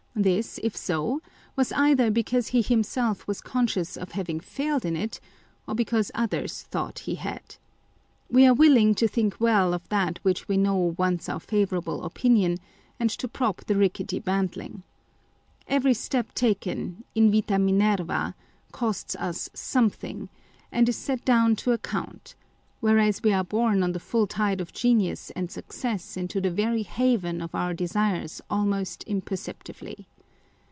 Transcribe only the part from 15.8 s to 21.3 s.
step taken, invitd Minerva, costs us something, and is set